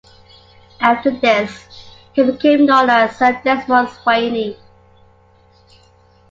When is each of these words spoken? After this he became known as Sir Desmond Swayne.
After 0.79 1.11
this 1.11 1.67
he 2.13 2.23
became 2.23 2.65
known 2.65 2.89
as 2.89 3.15
Sir 3.17 3.39
Desmond 3.43 3.87
Swayne. 3.89 4.55